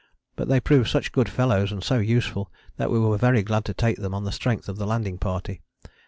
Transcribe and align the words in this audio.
But 0.35 0.47
they 0.47 0.59
proved 0.59 0.89
such 0.89 1.11
good 1.11 1.29
fellows 1.29 1.71
and 1.71 1.83
so 1.83 1.99
useful 1.99 2.51
that 2.77 2.89
we 2.89 2.97
were 2.97 3.19
very 3.19 3.43
glad 3.43 3.65
to 3.65 3.73
take 3.75 3.97
them 3.97 4.15
on 4.15 4.23
the 4.23 4.31
strength 4.31 4.67
of 4.67 4.77
the 4.77 4.87
landing 4.87 5.19
party. 5.19 5.61